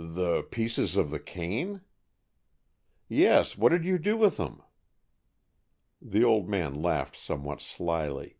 [0.00, 1.82] "The pieces of the cane?"
[3.06, 3.56] "Yes.
[3.56, 4.62] What did you do with them?"
[6.02, 8.36] The old man laughed somewhat slyly.